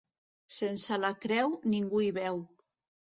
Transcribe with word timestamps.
Sense 0.55 0.97
la 1.03 1.11
creu, 1.25 1.53
ningú 1.75 2.03
hi 2.07 2.11
veu. 2.17 2.45